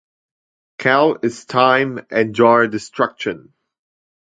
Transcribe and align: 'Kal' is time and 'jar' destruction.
'Kal' 0.79 1.19
is 1.21 1.45
time 1.45 2.03
and 2.09 2.33
'jar' 2.33 2.65
destruction. 2.67 3.53